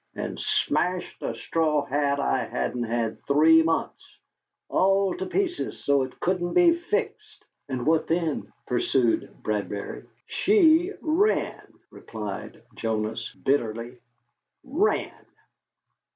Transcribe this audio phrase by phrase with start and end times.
[0.15, 4.17] "And smashed a straw hat I hadn't had three months!
[4.67, 5.83] All to pieces!
[5.83, 10.05] So it couldn't be fixed!" "And what then?" pursued Bradbury.
[10.25, 13.99] "SHE ran," replied Jonas, bitterly
[14.63, 15.23] "ran!